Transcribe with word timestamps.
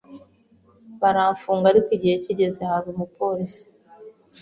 baramfunga 1.01 1.65
ariko 1.71 1.89
igihe 1.97 2.15
kigeze 2.23 2.59
haza 2.69 2.87
umupolisi 2.93 3.65